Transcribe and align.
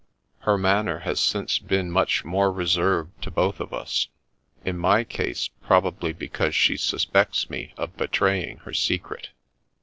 Her 0.39 0.57
manner 0.57 0.97
has 1.01 1.19
since 1.19 1.59
been 1.59 1.91
much 1.91 2.25
more 2.25 2.51
reserved 2.51 3.21
to 3.21 3.29
both 3.29 3.59
of 3.59 3.71
us: 3.71 4.07
in 4.65 4.75
my 4.75 5.03
case, 5.03 5.49
probably 5.61 6.11
because 6.11 6.55
she 6.55 6.75
suspects 6.75 7.51
me 7.51 7.75
of 7.77 7.97
betraying 7.97 8.57
her 8.65 8.73
secret.' 8.73 9.29